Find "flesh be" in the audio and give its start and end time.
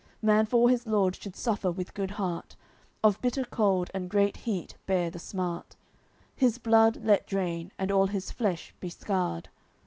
8.31-8.89